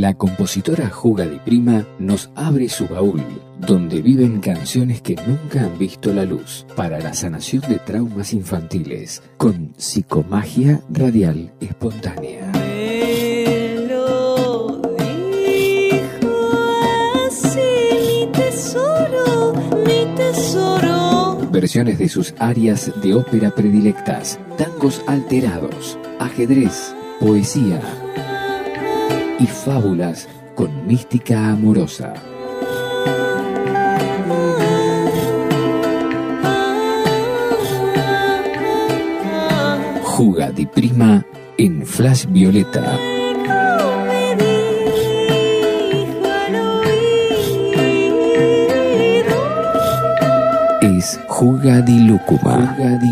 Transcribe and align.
la 0.00 0.14
compositora 0.14 0.90
Juga 0.90 1.26
Di 1.26 1.38
Prima 1.40 1.84
nos 1.98 2.30
abre 2.36 2.68
su 2.68 2.86
baúl, 2.86 3.20
donde 3.58 4.00
viven 4.00 4.40
canciones 4.40 5.02
que 5.02 5.16
nunca 5.26 5.64
han 5.64 5.76
visto 5.76 6.12
la 6.12 6.24
luz, 6.24 6.64
para 6.76 7.00
la 7.00 7.12
sanación 7.14 7.62
de 7.68 7.78
traumas 7.78 8.32
infantiles, 8.32 9.22
con 9.36 9.72
psicomagia 9.76 10.80
radial 10.88 11.52
espontánea. 11.60 12.52
Versiones 21.50 21.98
de 21.98 22.08
sus 22.08 22.34
áreas 22.38 22.92
de 23.02 23.14
ópera 23.14 23.50
predilectas, 23.50 24.38
tangos 24.56 25.02
alterados, 25.08 25.98
ajedrez, 26.20 26.94
poesía 27.18 27.80
y 29.38 29.46
fábulas 29.46 30.28
con 30.54 30.86
mística 30.86 31.50
amorosa. 31.50 32.14
Juga 40.02 40.50
di 40.50 40.66
Prima 40.66 41.24
en 41.56 41.86
Flash 41.86 42.26
Violeta. 42.26 42.98
Es 50.82 51.20
Juga 51.30 51.80
di. 51.86 52.02
Juga 52.02 52.98
di. 52.98 53.08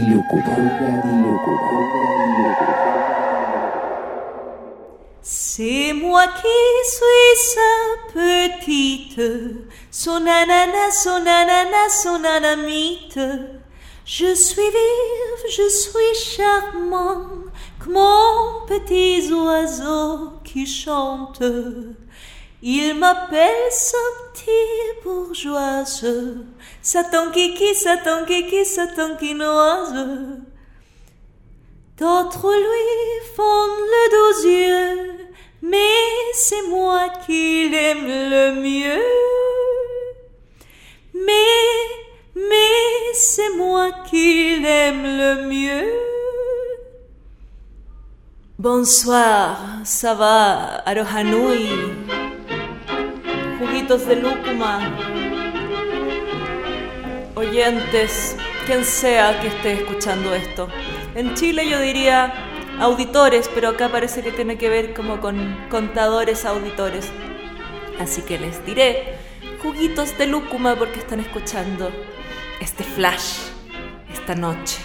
C'est 5.58 5.94
moi 5.94 6.26
qui 6.26 6.58
suis 6.84 7.54
sa 7.54 8.12
petite, 8.12 9.22
son 9.90 10.26
ananas, 10.26 11.02
son 11.02 11.24
ananas, 11.26 12.02
son 12.02 12.22
anamite. 12.24 13.18
Je 14.04 14.34
suis 14.34 14.60
vive, 14.60 15.50
je 15.50 15.66
suis 15.70 16.14
charmant, 16.14 17.22
comme 17.82 17.94
mon 17.94 18.66
petit 18.66 19.32
oiseau 19.32 20.32
qui 20.44 20.66
chante. 20.66 21.42
Il 22.60 22.94
m'appelle 22.98 23.70
sa 23.70 23.96
petite 24.34 25.04
bourgeoise, 25.04 26.04
Satan 26.82 27.30
kiki, 27.32 27.74
Satan 27.74 28.26
kiki, 28.26 28.62
Satan 28.62 29.16
quinoise. 29.18 30.04
D'autres 31.96 32.52
lui 32.52 33.34
font 33.34 33.68
le 33.94 34.10
dos 34.12 34.48
yeux, 34.48 35.25
mais 35.70 36.32
c'est 36.32 36.68
moi 36.68 37.08
qui 37.26 37.68
l'aime 37.68 38.06
le 38.06 38.60
mieux. 38.60 39.02
Mais, 41.14 41.62
mais 42.34 43.14
c'est 43.14 43.56
moi 43.56 43.90
qui 44.08 44.60
l'aime 44.60 45.02
le 45.02 45.48
mieux. 45.48 45.92
Bonsoir, 48.58 49.58
ça 49.84 50.14
va, 50.14 50.82
Arohanui. 50.86 51.68
Juguitos 53.58 54.06
de 54.06 54.14
lúcuma. 54.14 54.80
Oyentes, 57.34 58.36
quien 58.66 58.84
sea 58.84 59.38
que 59.40 59.48
esté 59.48 59.72
escuchando 59.72 60.34
esto. 60.34 60.68
En 61.14 61.34
Chile 61.34 61.68
yo 61.68 61.80
diría 61.80 62.45
auditores, 62.80 63.50
pero 63.54 63.70
acá 63.70 63.88
parece 63.88 64.22
que 64.22 64.32
tiene 64.32 64.58
que 64.58 64.68
ver 64.68 64.94
como 64.94 65.20
con 65.20 65.56
contadores 65.70 66.44
auditores. 66.44 67.08
Así 67.98 68.22
que 68.22 68.38
les 68.38 68.64
diré 68.64 69.14
juguitos 69.62 70.16
de 70.18 70.26
lúcuma 70.26 70.76
porque 70.76 70.98
están 70.98 71.20
escuchando 71.20 71.90
este 72.60 72.84
flash 72.84 73.38
esta 74.12 74.34
noche. 74.34 74.78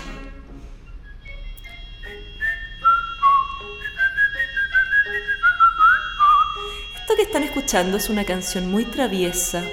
Esto 7.01 7.16
que 7.16 7.22
están 7.24 7.44
escuchando 7.44 7.97
es 7.97 8.09
una 8.09 8.24
canción 8.24 8.72
muy 8.72 8.85
traviesa 8.85 9.63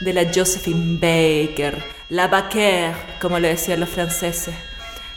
de 0.00 0.12
la 0.12 0.24
Josephine 0.32 0.98
Baker, 0.98 1.82
la 2.08 2.28
Baker, 2.28 2.92
como 3.20 3.38
le 3.38 3.48
decían 3.48 3.80
los 3.80 3.88
franceses, 3.88 4.54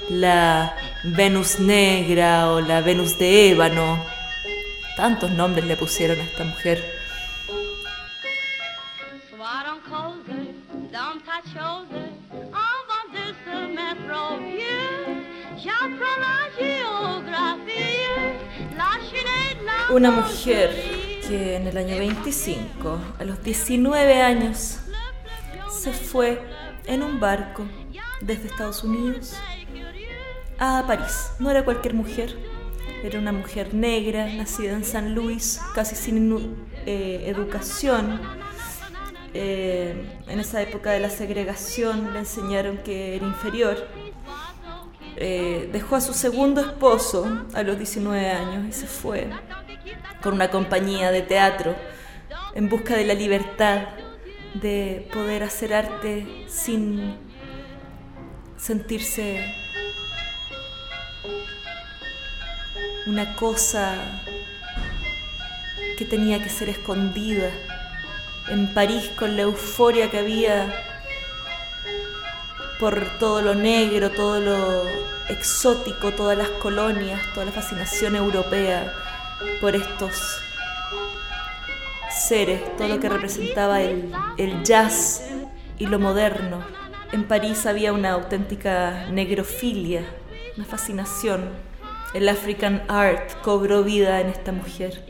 la 0.09 0.75
Venus 1.03 1.59
negra 1.59 2.51
o 2.51 2.61
la 2.61 2.81
Venus 2.81 3.17
de 3.17 3.51
ébano. 3.51 4.03
Tantos 4.95 5.31
nombres 5.31 5.65
le 5.65 5.75
pusieron 5.75 6.19
a 6.19 6.23
esta 6.23 6.43
mujer. 6.43 6.83
Una 19.91 20.11
mujer 20.11 20.71
que 21.27 21.55
en 21.55 21.67
el 21.67 21.77
año 21.77 21.97
25, 21.97 22.99
a 23.19 23.23
los 23.23 23.41
19 23.43 24.21
años, 24.21 24.79
se 25.69 25.93
fue 25.93 26.41
en 26.85 27.03
un 27.03 27.19
barco 27.19 27.65
desde 28.21 28.47
Estados 28.47 28.83
Unidos 28.83 29.35
a 30.59 30.83
París. 30.87 31.31
No 31.39 31.49
era 31.51 31.63
cualquier 31.63 31.93
mujer, 31.93 32.35
era 33.03 33.19
una 33.19 33.31
mujer 33.31 33.73
negra, 33.73 34.27
nacida 34.33 34.73
en 34.73 34.83
San 34.83 35.13
Luis, 35.13 35.59
casi 35.73 35.95
sin 35.95 36.55
eh, 36.85 37.23
educación. 37.27 38.21
Eh, 39.33 40.21
en 40.27 40.39
esa 40.39 40.61
época 40.61 40.91
de 40.91 40.99
la 40.99 41.09
segregación 41.09 42.13
le 42.13 42.19
enseñaron 42.19 42.77
que 42.77 43.15
era 43.15 43.25
inferior. 43.25 43.87
Eh, 45.17 45.69
dejó 45.71 45.95
a 45.95 46.01
su 46.01 46.13
segundo 46.13 46.61
esposo 46.61 47.45
a 47.53 47.63
los 47.63 47.77
19 47.77 48.29
años 48.31 48.65
y 48.67 48.71
se 48.73 48.85
fue 48.85 49.29
con 50.21 50.33
una 50.33 50.49
compañía 50.51 51.09
de 51.11 51.21
teatro 51.21 51.73
en 52.53 52.67
busca 52.67 52.97
de 52.97 53.05
la 53.05 53.13
libertad 53.13 53.87
de 54.55 55.07
poder 55.13 55.43
hacer 55.43 55.73
arte 55.73 56.45
sin 56.47 57.15
sentirse 58.57 59.64
una 63.05 63.35
cosa 63.35 63.95
que 65.97 66.05
tenía 66.05 66.43
que 66.43 66.49
ser 66.49 66.69
escondida 66.69 67.49
en 68.49 68.73
París 68.73 69.09
con 69.17 69.35
la 69.35 69.43
euforia 69.43 70.09
que 70.11 70.19
había 70.19 70.73
por 72.79 73.17
todo 73.19 73.41
lo 73.41 73.55
negro, 73.55 74.11
todo 74.11 74.39
lo 74.39 74.83
exótico, 75.29 76.11
todas 76.11 76.37
las 76.37 76.49
colonias, 76.49 77.21
toda 77.33 77.45
la 77.45 77.51
fascinación 77.51 78.15
europea 78.15 78.93
por 79.61 79.75
estos 79.75 80.41
seres, 82.11 82.61
todo 82.77 82.87
lo 82.87 82.99
que 82.99 83.09
representaba 83.09 83.81
el, 83.81 84.11
el 84.37 84.63
jazz 84.63 85.21
y 85.77 85.87
lo 85.87 85.99
moderno. 85.99 86.63
En 87.11 87.25
París 87.25 87.65
había 87.65 87.93
una 87.93 88.11
auténtica 88.11 89.07
negrofilia, 89.11 90.03
una 90.57 90.65
fascinación. 90.65 91.49
El 92.15 92.29
African 92.29 92.81
Art 92.87 93.41
cobró 93.41 93.83
vida 93.83 94.21
en 94.21 94.27
esta 94.27 94.53
mujer. 94.53 95.05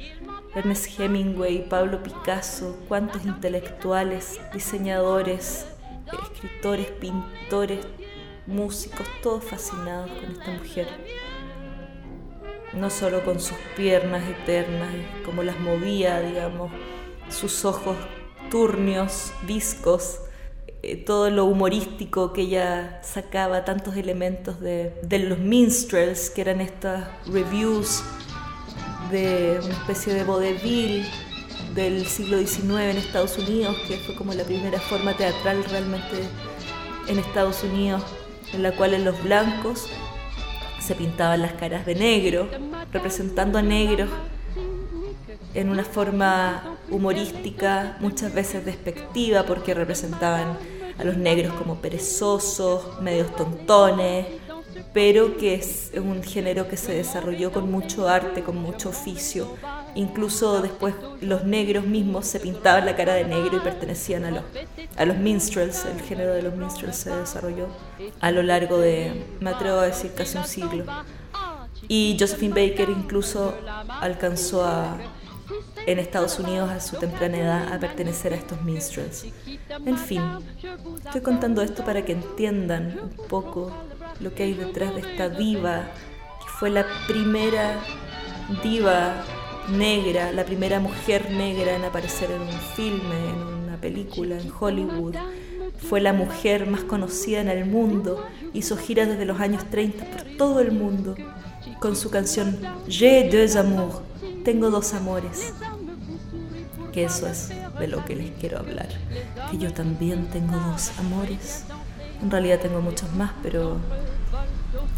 Ernest 0.56 1.00
Hemingway, 1.00 1.70
Pablo 1.70 2.02
Picasso, 2.02 2.80
cuántos 2.88 3.26
intelectuales, 3.26 4.40
diseñadores, 4.52 5.68
escritores, 6.12 6.88
pintores, 6.88 7.86
músicos, 8.48 9.06
todos 9.22 9.44
fascinados 9.44 10.10
con 10.14 10.32
esta 10.32 10.52
mujer. 10.54 10.88
No 12.74 12.90
solo 12.90 13.24
con 13.24 13.40
sus 13.40 13.58
piernas 13.78 14.24
eternas, 14.28 14.90
como 15.24 15.44
las 15.44 15.60
movía, 15.60 16.22
digamos, 16.22 16.72
sus 17.30 17.66
ojos 17.66 17.98
turnios, 18.50 19.32
viscos, 19.44 20.22
eh, 20.22 20.25
todo 21.06 21.30
lo 21.30 21.46
humorístico 21.46 22.34
que 22.34 22.42
ella 22.42 23.00
sacaba, 23.04 23.66
tantos 23.66 23.96
elementos 23.98 24.60
de, 24.60 24.94
los 25.28 25.40
minstrels, 25.40 26.30
que 26.30 26.42
eran 26.42 26.62
estas 26.62 27.08
reviews 27.28 28.04
de 29.12 29.60
una 29.64 29.74
especie 29.74 30.14
de 30.14 30.24
vaudeville 30.24 31.06
del 31.74 32.06
siglo 32.06 32.38
XIX 32.38 32.82
en 32.82 32.98
Estados 32.98 33.38
Unidos, 33.38 33.76
que 33.88 33.98
fue 33.98 34.16
como 34.16 34.34
la 34.34 34.44
primera 34.44 34.80
forma 34.80 35.16
teatral 35.16 35.64
realmente 35.66 36.24
en 37.08 37.20
Estados 37.20 37.64
Unidos, 37.64 38.04
en 38.54 38.64
la 38.64 38.72
cual 38.72 38.94
en 38.94 39.06
los 39.06 39.22
blancos 39.24 39.88
se 40.80 40.96
pintaban 40.96 41.42
las 41.42 41.54
caras 41.54 41.86
de 41.86 41.96
negro, 41.96 42.48
representando 42.92 43.58
a 43.58 43.62
negros 43.62 44.10
en 45.54 45.70
una 45.70 45.84
forma 45.84 46.75
humorística, 46.90 47.98
muchas 48.00 48.34
veces 48.34 48.66
despectiva, 48.66 49.44
porque 49.44 49.74
representaban 49.74 50.58
a 50.98 51.04
los 51.04 51.18
negros 51.18 51.54
como 51.54 51.76
perezosos, 51.76 53.02
medios 53.02 53.36
tontones, 53.36 54.28
pero 54.94 55.38
que 55.38 55.56
es 55.56 55.92
un 55.96 56.24
género 56.24 56.68
que 56.68 56.78
se 56.78 56.94
desarrolló 56.94 57.52
con 57.52 57.70
mucho 57.70 58.08
arte, 58.08 58.44
con 58.44 58.58
mucho 58.58 58.90
oficio, 58.90 59.56
Incluso 59.96 60.62
después 60.62 60.94
los 61.22 61.46
negros 61.46 61.86
mismos 61.86 62.28
se 62.28 62.42
pintaban 62.42 62.86
la 62.86 62.98
cara 62.98 63.14
de 63.14 63.24
negro 63.24 63.58
y 63.58 63.60
pertenecían 63.62 64.26
a 64.26 64.32
los, 64.32 64.44
a 64.98 65.06
los 65.06 65.18
minstrels. 65.18 65.86
El 65.86 66.02
género 66.02 66.34
de 66.34 66.42
los 66.42 66.54
minstrels 66.54 66.98
se 66.98 67.16
desarrolló 67.16 67.68
a 68.20 68.32
lo 68.32 68.44
largo 68.44 68.78
de, 68.78 69.26
me 69.40 69.52
atrevo 69.52 69.80
a 69.80 69.86
decir, 69.86 70.12
casi 70.14 70.38
un 70.38 70.44
siglo. 70.44 70.84
Y 71.88 72.18
Josephine 72.20 72.54
Baker 72.54 72.90
incluso 72.90 73.56
alcanzó 73.88 74.66
a, 74.66 74.98
en 75.88 76.00
Estados 76.00 76.40
Unidos 76.40 76.70
a 76.70 76.80
su 76.80 76.98
temprana 76.98 77.38
edad 77.38 77.74
a 77.74 77.80
pertenecer 77.80 78.34
a 78.34 78.38
estos 78.38 78.62
minstrels. 78.64 79.26
En 79.86 79.98
fin, 79.98 80.22
estoy 81.06 81.22
contando 81.22 81.62
esto 81.62 81.84
para 81.84 82.04
que 82.04 82.14
entiendan 82.14 83.00
un 83.02 83.28
poco 83.28 83.72
lo 84.20 84.34
que 84.34 84.44
hay 84.44 84.54
detrás 84.54 84.96
de 84.96 85.02
esta 85.02 85.30
diva, 85.30 85.88
que 86.42 86.50
fue 86.60 86.70
la 86.70 86.86
primera 87.08 87.80
diva 88.64 89.24
negra, 89.70 90.32
la 90.32 90.46
primera 90.46 90.80
mujer 90.80 91.32
negra 91.32 91.76
en 91.76 91.84
aparecer 91.84 92.32
en 92.32 92.42
un 92.42 92.60
filme, 92.76 93.30
en 93.30 93.66
una 93.66 93.78
película, 93.78 94.40
en 94.40 94.52
Hollywood. 94.58 95.16
Fue 95.90 96.00
la 96.00 96.14
mujer 96.14 96.68
más 96.68 96.84
conocida 96.84 97.42
en 97.42 97.50
el 97.50 97.66
mundo, 97.66 98.26
hizo 98.54 98.78
giras 98.78 99.10
desde 99.10 99.26
los 99.26 99.40
años 99.40 99.66
30 99.70 100.06
por 100.06 100.24
todo 100.38 100.60
el 100.62 100.72
mundo 100.72 101.16
con 101.80 101.96
su 101.96 102.10
canción 102.10 102.58
J'ai 102.88 103.30
deux 103.30 103.56
amours, 103.56 104.02
tengo 104.44 104.70
dos 104.70 104.94
amores. 104.94 105.54
Que 106.96 107.04
eso 107.04 107.28
es 107.28 107.50
de 107.78 107.88
lo 107.90 108.06
que 108.06 108.16
les 108.16 108.32
quiero 108.40 108.58
hablar. 108.58 108.88
Que 109.52 109.58
yo 109.58 109.74
también 109.74 110.28
tengo 110.30 110.56
dos 110.56 110.98
amores. 110.98 111.66
En 112.22 112.32
realidad 112.32 112.62
tengo 112.62 112.80
muchos 112.80 113.12
más, 113.12 113.34
pero 113.44 113.78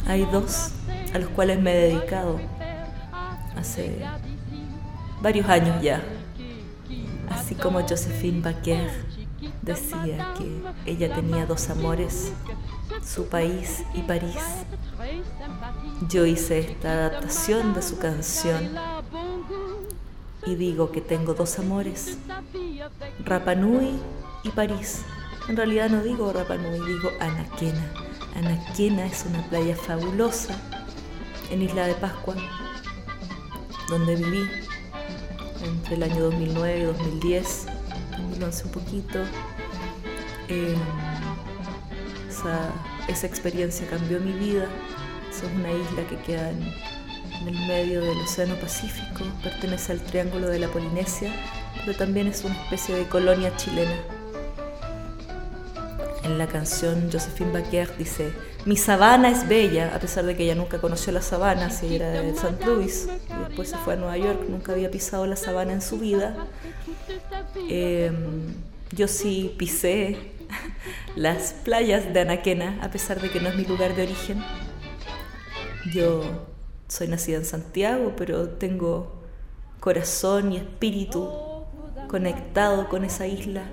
hay 0.06 0.24
dos 0.26 0.74
a 1.12 1.18
los 1.18 1.30
cuales 1.30 1.60
me 1.60 1.74
he 1.74 1.94
dedicado 1.94 2.40
hace 3.56 4.06
varios 5.24 5.50
años 5.50 5.82
ya. 5.82 6.04
Así 7.32 7.56
como 7.56 7.82
Josephine 7.82 8.42
Baker 8.42 8.92
decía 9.64 10.34
que 10.38 10.62
ella 10.92 11.16
tenía 11.16 11.48
dos 11.48 11.68
amores, 11.72 12.32
su 13.04 13.28
país 13.28 13.84
y 13.96 14.04
París. 14.04 14.38
Yo 16.10 16.28
hice 16.28 16.60
esta 16.60 16.92
adaptación 16.92 17.74
de 17.74 17.82
su 17.82 17.98
canción 17.98 18.70
y 20.48 20.56
digo 20.56 20.92
que 20.92 21.02
tengo 21.02 21.34
dos 21.34 21.60
amores, 21.60 22.18
Rapa 23.26 23.54
Nui 23.54 24.00
y 24.44 24.50
París. 24.50 25.02
En 25.50 25.58
realidad 25.58 25.90
no 25.90 26.02
digo 26.02 26.32
Rapa 26.32 26.56
Nui, 26.56 26.80
digo 26.88 27.12
Anaquena. 27.20 27.92
Anaquena 28.34 29.06
es 29.08 29.26
una 29.26 29.42
playa 29.50 29.76
fabulosa 29.76 30.56
en 31.52 31.64
Isla 31.64 31.88
de 31.88 31.96
Pascua, 31.96 32.36
donde 33.90 34.16
viví 34.16 34.48
entre 35.66 35.96
el 35.96 36.04
año 36.04 36.24
2009 36.24 36.80
y 36.80 36.84
2010, 36.84 37.66
2011 38.18 38.64
un 38.64 38.72
poquito. 38.72 39.20
Eh, 40.48 40.78
esa, 42.30 42.72
esa, 43.10 43.28
experiencia 43.28 43.86
cambió 43.90 44.22
mi 44.22 44.32
vida. 44.32 44.70
Es 45.30 45.44
una 45.44 45.74
isla 45.74 46.08
que 46.08 46.18
queda 46.20 46.52
en, 46.52 46.74
en 47.42 47.48
el 47.48 47.68
medio 47.68 48.02
del 48.02 48.18
Océano 48.20 48.56
Pacífico, 48.56 49.24
pertenece 49.44 49.92
al 49.92 50.02
Triángulo 50.02 50.48
de 50.48 50.60
la 50.60 50.68
Polinesia, 50.68 51.32
pero 51.86 51.98
también 51.98 52.28
es 52.28 52.44
una 52.44 52.56
especie 52.64 52.96
de 52.96 53.08
colonia 53.08 53.56
chilena. 53.56 53.96
En 56.24 56.38
la 56.38 56.48
canción 56.48 57.10
Josephine 57.12 57.52
Baker 57.52 57.96
dice, 57.98 58.34
mi 58.66 58.76
sabana 58.76 59.30
es 59.30 59.48
bella, 59.48 59.96
a 59.96 60.00
pesar 60.00 60.26
de 60.26 60.36
que 60.36 60.44
ella 60.44 60.56
nunca 60.56 60.80
conoció 60.80 61.14
la 61.14 61.22
sabana, 61.22 61.70
si 61.70 61.96
era 61.96 62.10
de 62.10 62.32
St. 62.32 62.66
Louis, 62.66 63.08
y 63.30 63.48
después 63.48 63.70
se 63.70 63.78
fue 63.78 63.94
a 63.94 63.98
Nueva 63.98 64.18
York, 64.18 64.42
nunca 64.50 64.74
había 64.74 64.92
pisado 64.92 65.26
la 65.26 65.38
sabana 65.38 65.74
en 65.74 65.82
su 65.82 66.00
vida. 66.00 66.36
Eh, 67.70 68.12
yo 68.92 69.08
sí 69.08 69.56
pisé 69.58 70.18
las 71.16 71.54
playas 71.54 72.14
de 72.14 72.20
Anaquena, 72.20 72.80
a 72.82 72.92
pesar 72.92 73.22
de 73.22 73.30
que 73.30 73.40
no 73.40 73.50
es 73.50 73.56
mi 73.56 73.64
lugar 73.64 73.96
de 73.96 74.04
origen. 74.04 74.44
Yo 75.94 76.48
soy 76.88 77.08
nacida 77.08 77.38
en 77.38 77.46
Santiago, 77.46 78.14
pero 78.16 78.50
tengo 78.50 79.12
corazón 79.80 80.54
y 80.54 80.58
espíritu 80.58 81.30
conectado 82.08 82.88
con 82.88 83.04
esa 83.04 83.28
isla. 83.28 83.64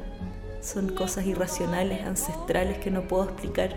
Son 0.60 0.88
cosas 0.94 1.26
irracionales, 1.26 2.04
ancestrales 2.04 2.78
que 2.78 2.90
no 2.90 3.02
puedo 3.02 3.24
explicar. 3.24 3.74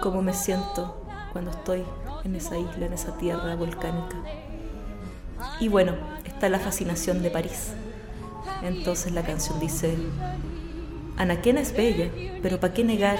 Cómo 0.00 0.22
me 0.22 0.32
siento 0.32 1.04
cuando 1.32 1.50
estoy 1.50 1.84
en 2.24 2.34
esa 2.34 2.56
isla, 2.56 2.86
en 2.86 2.92
esa 2.92 3.16
tierra 3.18 3.54
volcánica. 3.56 4.16
Y 5.58 5.68
bueno, 5.68 5.94
está 6.24 6.48
la 6.48 6.58
fascinación 6.58 7.22
de 7.22 7.30
París. 7.30 7.72
Entonces 8.62 9.12
la 9.12 9.22
canción 9.22 9.60
dice, 9.60 9.96
Anaquena 11.16 11.60
es 11.60 11.76
bella, 11.76 12.10
pero 12.42 12.58
¿para 12.58 12.72
qué 12.72 12.84
negar? 12.84 13.18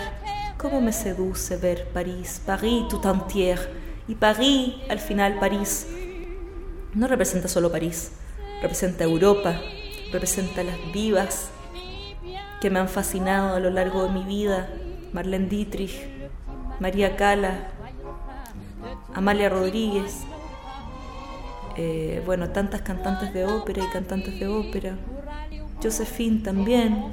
¿Cómo 0.57 0.81
me 0.81 0.93
seduce 0.93 1.57
ver 1.57 1.89
París, 1.93 2.41
París 2.45 2.89
tout 2.89 3.05
entière? 3.05 3.90
Y 4.09 4.15
París, 4.15 4.75
al 4.89 4.99
final 4.99 5.39
París, 5.39 5.87
no 6.95 7.07
representa 7.07 7.49
solo 7.49 7.71
París, 7.71 8.13
representa 8.63 9.05
Europa, 9.05 9.61
representa 10.13 10.65
las 10.65 10.77
vivas 10.93 11.51
que 12.61 12.71
me 12.71 12.79
han 12.79 12.89
fascinado 12.89 13.55
a 13.55 13.61
lo 13.61 13.71
largo 13.71 14.05
de 14.05 14.11
mi 14.11 14.25
vida, 14.25 14.69
Marlene 15.13 15.49
Dietrich, 15.49 16.09
María 16.81 17.17
Cala, 17.17 17.69
Amalia 19.15 19.49
Rodríguez, 19.49 20.25
eh, 21.77 22.23
bueno, 22.27 22.51
tantas 22.51 22.83
cantantes 22.83 23.33
de 23.33 23.45
ópera 23.45 23.83
y 23.85 23.87
cantantes 23.89 24.39
de 24.39 24.49
ópera, 24.49 24.97
Josephine 25.83 26.41
también. 26.43 27.13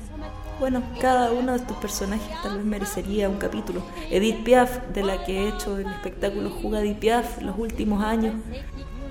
Bueno, 0.59 0.81
cada 0.99 1.31
uno 1.31 1.51
de 1.51 1.59
estos 1.59 1.77
personajes 1.77 2.27
tal 2.41 2.57
vez 2.57 2.65
merecería 2.65 3.29
un 3.29 3.37
capítulo. 3.37 3.83
Edith 4.09 4.43
Piaf, 4.43 4.87
de 4.87 5.03
la 5.03 5.23
que 5.23 5.43
he 5.43 5.49
hecho 5.49 5.77
el 5.77 5.85
espectáculo 5.85 6.49
Juga 6.49 6.81
Edith 6.81 6.97
Piaf 6.97 7.41
los 7.43 7.57
últimos 7.59 8.03
años. 8.03 8.33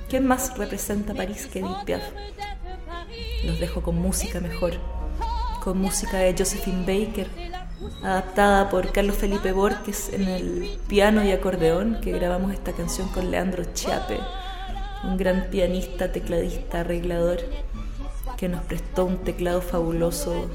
¿Quién 0.08 0.26
más 0.26 0.58
representa 0.58 1.14
París 1.14 1.46
que 1.46 1.60
Edith 1.60 1.84
Piaf? 1.84 2.02
Los 3.44 3.60
dejo 3.60 3.80
con 3.80 3.96
música 3.96 4.40
mejor. 4.40 4.74
Con 5.62 5.78
música 5.78 6.18
de 6.18 6.34
Josephine 6.36 6.80
Baker, 6.80 7.28
adaptada 8.02 8.68
por 8.68 8.90
Carlos 8.92 9.16
Felipe 9.16 9.52
Borges 9.52 10.12
en 10.12 10.28
el 10.28 10.78
piano 10.88 11.24
y 11.24 11.30
acordeón, 11.30 12.00
que 12.00 12.12
grabamos 12.12 12.52
esta 12.52 12.72
canción 12.72 13.08
con 13.08 13.30
Leandro 13.30 13.64
Chiape, 13.72 14.18
un 15.04 15.16
gran 15.16 15.48
pianista, 15.50 16.10
tecladista, 16.10 16.80
arreglador 16.80 17.38
que 18.36 18.48
nos 18.48 18.62
prestó 18.64 19.06
un 19.06 19.18
teclado 19.18 19.60
fabuloso 19.60 20.48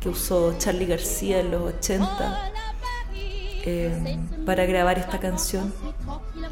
que 0.00 0.08
usó 0.08 0.56
Charlie 0.58 0.86
García 0.86 1.40
en 1.40 1.50
los 1.50 1.74
80 1.74 2.52
eh, 3.64 4.18
para 4.46 4.64
grabar 4.64 4.98
esta 4.98 5.20
canción, 5.20 5.72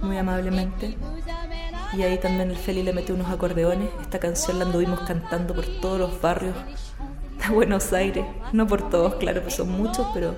muy 0.02 0.18
amablemente. 0.18 0.96
Y 1.96 2.02
ahí 2.02 2.18
también 2.18 2.50
el 2.50 2.56
Feli 2.56 2.82
le 2.82 2.92
metió 2.92 3.14
unos 3.14 3.30
acordeones. 3.30 3.88
Esta 4.02 4.18
canción 4.18 4.58
la 4.58 4.66
anduvimos 4.66 5.00
cantando 5.00 5.54
por 5.54 5.64
todos 5.80 5.98
los 5.98 6.20
barrios 6.20 6.54
de 7.38 7.48
Buenos 7.54 7.92
Aires. 7.94 8.26
No 8.52 8.66
por 8.66 8.90
todos, 8.90 9.14
claro, 9.14 9.42
pues 9.42 9.54
son 9.54 9.70
muchos, 9.70 10.06
pero 10.12 10.34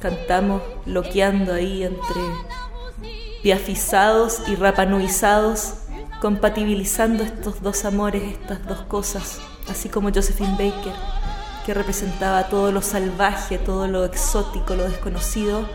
cantamos 0.00 0.62
loqueando 0.86 1.54
ahí 1.54 1.84
entre 1.84 2.20
piafizados 3.42 4.42
y 4.48 4.56
rapanuizados 4.56 5.74
compatibilizando 6.20 7.22
estos 7.22 7.62
dos 7.62 7.84
amores, 7.84 8.22
estas 8.22 8.66
dos 8.66 8.82
cosas, 8.82 9.38
así 9.70 9.88
como 9.88 10.10
Josephine 10.12 10.52
Baker, 10.52 10.92
que 11.64 11.74
representaba 11.74 12.48
todo 12.48 12.72
lo 12.72 12.82
salvaje, 12.82 13.58
todo 13.58 13.86
lo 13.86 14.04
exótico, 14.04 14.74
lo 14.74 14.88
desconocido, 14.88 15.66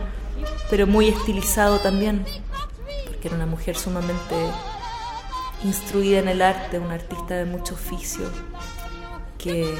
pero 0.69 0.87
muy 0.87 1.09
estilizado 1.09 1.79
también, 1.79 2.25
porque 3.07 3.27
era 3.27 3.35
una 3.35 3.45
mujer 3.45 3.77
sumamente 3.77 4.35
instruida 5.63 6.19
en 6.19 6.27
el 6.27 6.41
arte, 6.41 6.79
una 6.79 6.95
artista 6.95 7.35
de 7.35 7.45
mucho 7.45 7.75
oficio, 7.75 8.29
que 9.37 9.73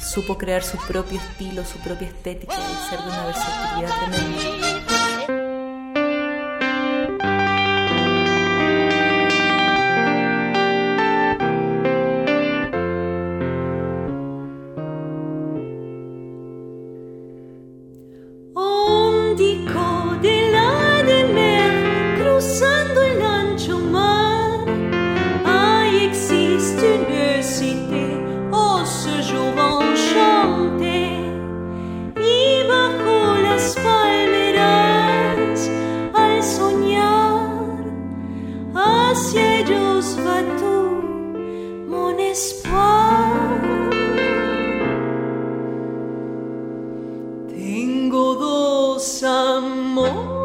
supo 0.00 0.38
crear 0.38 0.62
su 0.62 0.76
propio 0.78 1.20
estilo, 1.20 1.64
su 1.64 1.78
propia 1.78 2.08
estética 2.08 2.54
y 2.54 2.88
ser 2.90 3.00
de 3.00 3.08
una 3.08 3.24
versatilidad 3.26 3.90
tremenda. 3.98 4.99
Tengo 47.50 48.34
dos 48.36 49.22
amores. 49.24 50.39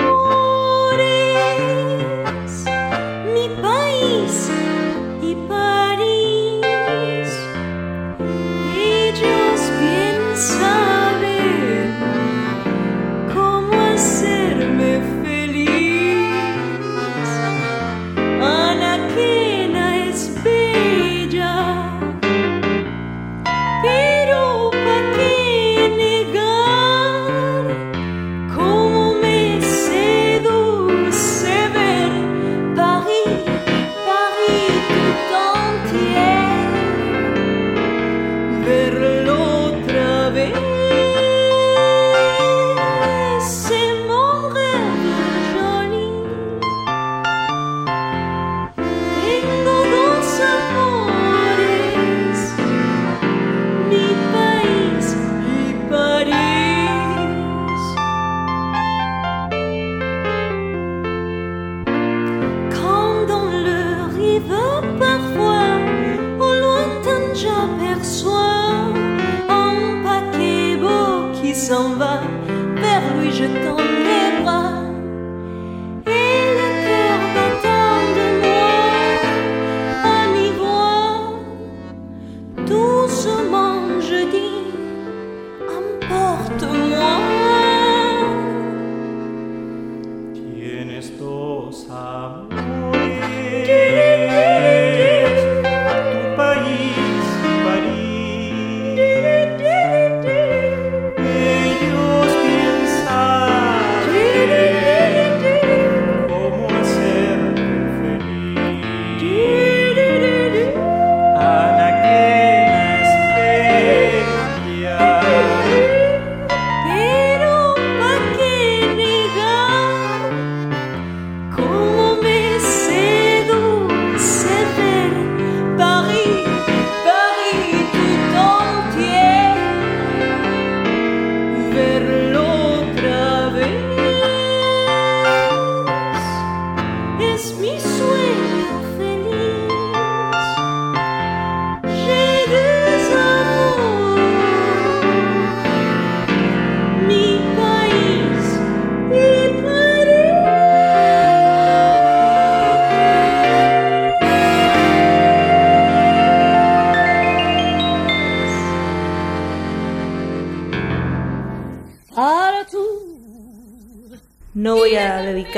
je 73.38 73.44
t'en 73.64 73.95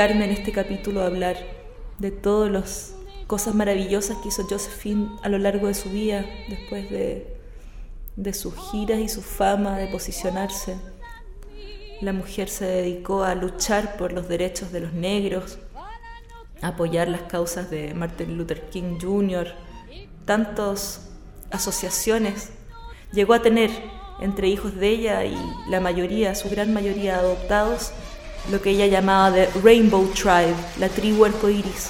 en 0.05 0.21
este 0.21 0.51
capítulo 0.51 1.01
a 1.01 1.07
hablar 1.07 1.37
de 1.97 2.11
todas 2.11 2.51
las 2.51 2.93
cosas 3.25 3.55
maravillosas 3.55 4.17
que 4.17 4.27
hizo 4.27 4.43
Josephine 4.47 5.09
a 5.23 5.29
lo 5.29 5.39
largo 5.39 5.65
de 5.65 5.73
su 5.73 5.89
vida, 5.89 6.23
después 6.49 6.91
de, 6.91 7.35
de 8.15 8.33
sus 8.35 8.53
giras 8.69 8.99
y 8.99 9.09
su 9.09 9.23
fama 9.23 9.75
de 9.79 9.87
posicionarse. 9.87 10.77
La 11.99 12.13
mujer 12.13 12.47
se 12.47 12.65
dedicó 12.65 13.23
a 13.23 13.33
luchar 13.33 13.97
por 13.97 14.13
los 14.13 14.27
derechos 14.27 14.71
de 14.71 14.81
los 14.81 14.93
negros, 14.93 15.57
a 16.61 16.67
apoyar 16.67 17.07
las 17.07 17.23
causas 17.23 17.71
de 17.71 17.95
Martin 17.95 18.37
Luther 18.37 18.69
King 18.69 18.99
Jr., 19.01 19.47
tantas 20.25 21.09
asociaciones. 21.49 22.51
Llegó 23.13 23.33
a 23.33 23.41
tener 23.41 23.71
entre 24.21 24.47
hijos 24.47 24.75
de 24.75 24.89
ella 24.89 25.25
y 25.25 25.35
la 25.69 25.79
mayoría, 25.79 26.35
su 26.35 26.51
gran 26.51 26.71
mayoría 26.71 27.17
adoptados, 27.17 27.93
lo 28.51 28.61
que 28.61 28.71
ella 28.71 28.87
llamaba 28.87 29.31
de 29.31 29.47
Rainbow 29.63 30.07
Tribe, 30.13 30.55
la 30.79 30.89
tribu 30.89 31.25
arcoíris, 31.25 31.89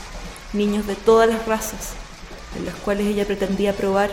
niños 0.54 0.88
de 0.88 0.96
todas 0.96 1.30
las 1.30 1.46
razas, 1.46 1.94
en 2.58 2.66
las 2.66 2.76
cuales 2.76 3.08
ella 3.08 3.26
pretendía 3.26 3.74
probar 3.74 4.10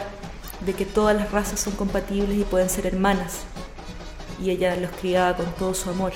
de 0.61 0.75
que 0.75 0.85
todas 0.85 1.17
las 1.17 1.31
razas 1.33 1.61
son 1.61 1.75
compatibles 1.75 2.39
y 2.39 2.45
pueden 2.45 2.69
ser 2.69 2.87
hermanas, 2.87 3.41
y 4.43 4.51
ella 4.51 4.77
los 4.77 4.91
criaba 4.93 5.37
con 5.37 5.47
todo 5.53 5.75
su 5.75 5.91
amor. 5.91 6.13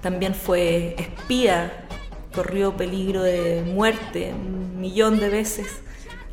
También 0.00 0.34
fue 0.34 0.94
espía, 0.98 1.86
corrió 2.34 2.76
peligro 2.76 3.22
de 3.22 3.62
muerte 3.66 4.32
un 4.32 4.80
millón 4.80 5.18
de 5.18 5.28
veces 5.28 5.66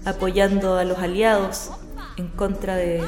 apoyando 0.06 0.76
a 0.78 0.84
los 0.84 1.00
aliados 1.00 1.72
en 2.18 2.28
contra 2.28 2.76
de 2.76 3.02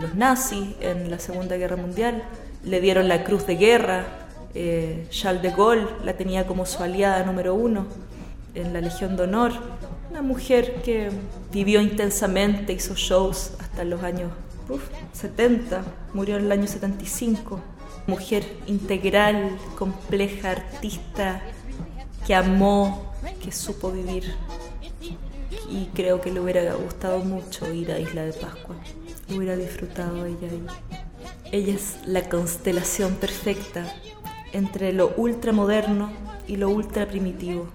los 0.00 0.14
nazis 0.14 0.76
en 0.80 1.10
la 1.10 1.18
Segunda 1.18 1.56
Guerra 1.56 1.76
Mundial. 1.76 2.22
Le 2.64 2.80
dieron 2.80 3.08
la 3.08 3.24
Cruz 3.24 3.46
de 3.46 3.56
Guerra, 3.56 4.06
eh, 4.54 5.06
Charles 5.10 5.42
de 5.42 5.50
Gaulle 5.50 5.86
la 6.04 6.14
tenía 6.14 6.46
como 6.46 6.66
su 6.66 6.82
aliada 6.82 7.24
número 7.24 7.54
uno 7.54 7.86
en 8.54 8.72
la 8.72 8.80
Legión 8.80 9.16
de 9.16 9.24
Honor. 9.24 9.52
Una 10.10 10.22
mujer 10.22 10.82
que 10.82 11.10
vivió 11.52 11.80
intensamente, 11.80 12.72
hizo 12.72 12.94
shows 12.94 13.52
hasta 13.58 13.84
los 13.84 14.02
años 14.02 14.32
70, 15.12 15.82
murió 16.14 16.36
en 16.36 16.46
el 16.46 16.52
año 16.52 16.66
75. 16.66 17.60
Mujer 18.06 18.44
integral, 18.66 19.58
compleja, 19.76 20.52
artista, 20.52 21.42
que 22.26 22.34
amó, 22.34 23.12
que 23.42 23.52
supo 23.52 23.90
vivir. 23.90 24.34
Y 25.70 25.86
creo 25.94 26.20
que 26.20 26.32
le 26.32 26.40
hubiera 26.40 26.72
gustado 26.74 27.18
mucho 27.20 27.70
ir 27.72 27.92
a 27.92 27.98
Isla 27.98 28.22
de 28.22 28.32
Pascua. 28.32 28.76
Hubiera 29.34 29.56
disfrutado 29.56 30.24
ella 30.24 30.48
ahí. 30.50 30.66
Ella 31.52 31.74
es 31.74 31.98
la 32.06 32.28
constelación 32.28 33.14
perfecta 33.14 33.94
entre 34.52 34.92
lo 34.92 35.14
ultramoderno 35.16 36.10
y 36.46 36.56
lo 36.56 36.70
ultra 36.70 37.06
primitivo. 37.06 37.68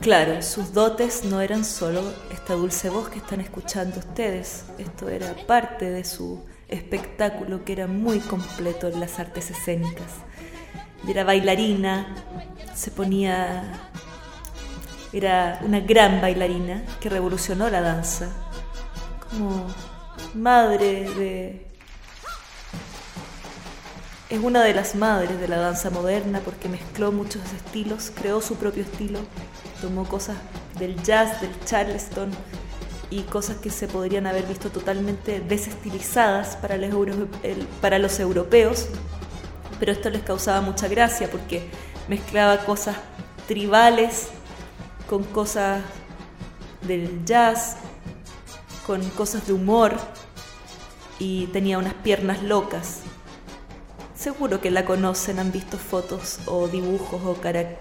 Claro, 0.00 0.42
sus 0.42 0.72
dotes 0.72 1.24
no 1.24 1.40
eran 1.40 1.64
solo 1.64 2.02
esta 2.30 2.54
dulce 2.54 2.90
voz 2.90 3.08
que 3.08 3.18
están 3.18 3.40
escuchando 3.40 3.98
ustedes, 3.98 4.66
esto 4.78 5.08
era 5.08 5.34
parte 5.46 5.90
de 5.90 6.04
su 6.04 6.44
espectáculo 6.68 7.64
que 7.64 7.72
era 7.72 7.86
muy 7.86 8.20
completo 8.20 8.88
en 8.88 9.00
las 9.00 9.18
artes 9.18 9.50
escénicas. 9.50 10.12
Y 11.06 11.10
era 11.10 11.24
bailarina, 11.24 12.14
se 12.74 12.90
ponía... 12.90 13.90
Era 15.12 15.60
una 15.64 15.80
gran 15.80 16.20
bailarina 16.20 16.82
que 17.00 17.08
revolucionó 17.08 17.70
la 17.70 17.80
danza, 17.80 18.28
como 19.30 19.66
madre 20.34 21.08
de 21.10 21.65
es 24.28 24.40
una 24.40 24.64
de 24.64 24.74
las 24.74 24.96
madres 24.96 25.40
de 25.40 25.46
la 25.46 25.58
danza 25.58 25.90
moderna 25.90 26.40
porque 26.44 26.68
mezcló 26.68 27.12
muchos 27.12 27.42
estilos, 27.52 28.10
creó 28.14 28.40
su 28.40 28.56
propio 28.56 28.82
estilo, 28.82 29.20
tomó 29.80 30.04
cosas 30.08 30.36
del 30.78 31.00
jazz, 31.02 31.40
del 31.40 31.52
charleston 31.64 32.30
y 33.08 33.22
cosas 33.22 33.58
que 33.58 33.70
se 33.70 33.86
podrían 33.86 34.26
haber 34.26 34.44
visto 34.46 34.70
totalmente 34.70 35.40
desestilizadas 35.40 36.56
para 36.56 36.76
los, 36.76 38.18
europeos, 38.18 38.88
pero 39.78 39.92
esto 39.92 40.10
les 40.10 40.22
causaba 40.22 40.60
mucha 40.60 40.88
gracia 40.88 41.30
porque 41.30 41.68
mezclaba 42.08 42.64
cosas 42.64 42.96
tribales 43.46 44.26
con 45.08 45.22
cosas 45.22 45.82
del 46.82 47.24
jazz, 47.24 47.76
con 48.88 49.08
cosas 49.10 49.46
de 49.46 49.52
humor 49.52 49.94
y 51.20 51.46
tenía 51.46 51.78
unas 51.78 51.94
piernas 51.94 52.42
locas. 52.42 53.02
Seguro 54.26 54.60
que 54.60 54.72
la 54.72 54.84
conocen, 54.84 55.38
han 55.38 55.52
visto 55.52 55.78
fotos 55.78 56.40
o 56.46 56.66
dibujos 56.66 57.22
o, 57.24 57.40
cara- 57.40 57.78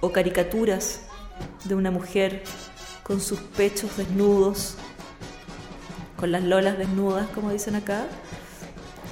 o 0.00 0.12
caricaturas 0.12 1.00
de 1.64 1.74
una 1.74 1.90
mujer 1.90 2.42
con 3.02 3.20
sus 3.20 3.38
pechos 3.38 3.98
desnudos, 3.98 4.76
con 6.16 6.32
las 6.32 6.42
lolas 6.42 6.78
desnudas, 6.78 7.28
como 7.34 7.50
dicen 7.50 7.74
acá, 7.74 8.06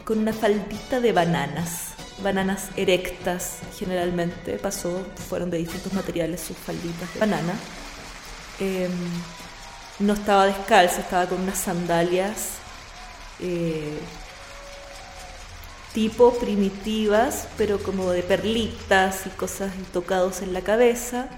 con 0.07 0.19
una 0.21 0.33
faldita 0.33 0.99
de 1.01 1.13
bananas, 1.13 1.89
bananas 2.23 2.71
erectas 2.75 3.59
generalmente, 3.77 4.57
pasó, 4.57 5.07
fueron 5.29 5.51
de 5.51 5.59
distintos 5.59 5.93
materiales 5.93 6.41
sus 6.41 6.57
falditas 6.57 7.13
de 7.13 7.21
banana. 7.21 7.53
Eh, 8.61 8.89
no 9.99 10.15
estaba 10.15 10.47
descalza, 10.47 11.03
estaba 11.03 11.27
con 11.27 11.39
unas 11.43 11.59
sandalias 11.59 12.53
eh, 13.41 13.99
tipo 15.97 16.35
primitivas, 16.35 17.49
pero 17.57 17.79
como 17.79 18.11
de 18.11 18.23
perlitas 18.23 19.27
y 19.27 19.31
cosas 19.31 19.73
y 19.81 19.83
tocados 19.95 20.43
en 20.43 20.53
la 20.53 20.61
cabeza, 20.61 21.31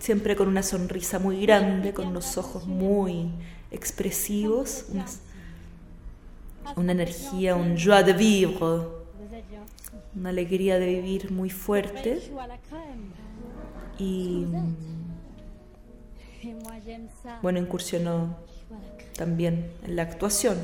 siempre 0.00 0.34
con 0.34 0.48
una 0.48 0.64
sonrisa 0.64 1.20
muy 1.20 1.40
grande, 1.42 1.92
con 1.94 2.08
unos 2.08 2.36
ojos 2.36 2.66
muy 2.66 3.30
expresivos, 3.70 4.86
una 6.74 6.90
energía, 6.90 7.54
un 7.54 7.76
joie 7.78 8.02
de 8.02 8.12
vivre, 8.12 8.88
una 10.16 10.30
alegría 10.30 10.80
de 10.80 10.86
vivir 10.86 11.30
muy 11.30 11.50
fuerte 11.50 12.20
y 14.00 14.46
bueno, 17.40 17.60
incursionó 17.60 18.34
también 19.16 19.70
en 19.84 19.94
la 19.94 20.02
actuación. 20.02 20.58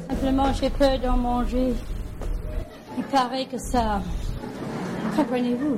Il 2.99 3.05
paraît 3.05 3.47
que 3.47 3.59
ça. 3.59 4.03
Comprenez-vous? 5.17 5.77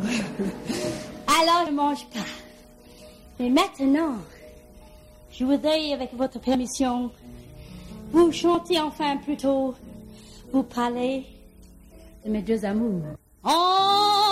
Alors, 1.40 1.66
je 1.66 1.70
ne 1.70 1.76
mange 1.76 2.06
pas. 2.06 2.20
Mais 3.38 3.50
maintenant, 3.50 4.14
je 5.30 5.44
voudrais, 5.44 5.92
avec 5.92 6.14
votre 6.14 6.40
permission, 6.40 7.10
vous 8.10 8.32
chanter 8.32 8.80
enfin 8.80 9.18
plutôt, 9.18 9.74
vous 10.52 10.62
parler 10.62 11.26
de 12.24 12.30
mes 12.30 12.42
deux 12.42 12.64
amours. 12.64 13.02
En 13.44 14.29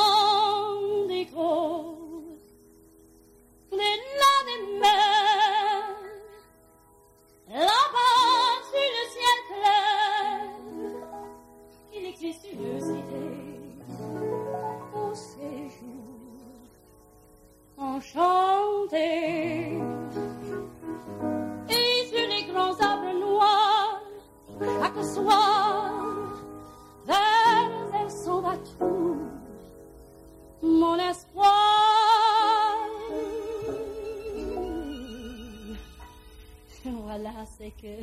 Voilà, 37.69 37.75
c'est 37.77 37.83
que 37.83 38.03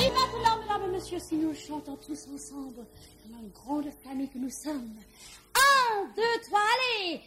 Et 0.00 0.10
maintenant, 0.10 0.58
mesdames 0.62 0.84
et 0.90 0.92
messieurs, 0.96 1.18
si 1.18 1.34
nous 1.36 1.52
chantons 1.54 1.96
tous 1.96 2.28
ensemble, 2.32 2.86
comme 3.22 3.36
une 3.42 3.50
grande 3.50 3.90
famille 4.04 4.28
que 4.28 4.38
nous 4.38 4.50
sommes. 4.50 4.94
Un, 5.56 6.04
deux, 6.14 6.40
trois, 6.46 6.60
allez! 6.60 7.20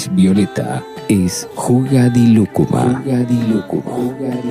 Flash 0.00 0.14
Violeta 0.14 0.82
es. 1.08 1.46
Jugadilúcuma. 1.54 3.02
Jugadilúcuma. 3.04 4.49